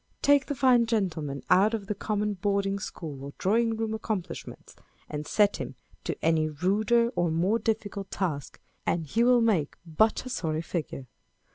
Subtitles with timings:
[0.23, 4.73] Take the fine gentleman out of the common boarding school or drawing room ac complishments,
[5.07, 10.25] and set him to any ruder or more difficult task, and he will make but
[10.25, 11.05] a sorry figure.